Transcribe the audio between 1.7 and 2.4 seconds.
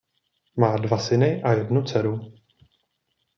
dceru.